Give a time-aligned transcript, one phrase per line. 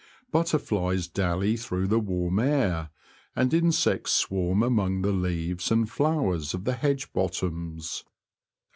[0.31, 2.89] Butterflies dally through the warm air,
[3.35, 8.03] and insects swarm among the leaves and flowers of the hedge bottoms.